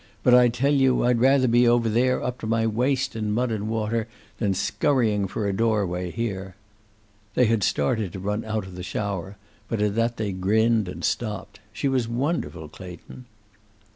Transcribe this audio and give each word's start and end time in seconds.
But 0.23 0.33
I 0.33 0.49
tell 0.49 0.73
you, 0.73 1.03
I'd 1.03 1.19
rather 1.19 1.47
be 1.47 1.67
over 1.67 1.87
there, 1.87 2.23
up 2.23 2.39
to 2.39 2.47
my 2.47 2.65
waist 2.65 3.15
in 3.15 3.31
mud 3.31 3.51
and 3.51 3.69
water, 3.69 4.07
than 4.39 4.55
scurrying 4.55 5.27
for 5.27 5.45
a 5.47 5.53
doorway 5.53 6.09
here.' 6.09 6.55
They 7.35 7.45
had 7.45 7.61
started 7.61 8.11
to 8.13 8.19
run 8.19 8.43
out 8.43 8.65
of 8.65 8.73
the 8.73 8.81
shower, 8.81 9.37
but 9.67 9.79
at 9.79 9.93
that 9.93 10.17
they 10.17 10.31
grinned 10.31 10.87
and 10.87 11.03
stopped. 11.03 11.59
She 11.71 11.87
was 11.87 12.07
wonderful, 12.07 12.67
Clayton." 12.67 13.25